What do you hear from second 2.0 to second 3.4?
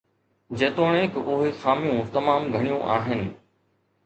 تمام گهڻيون آهن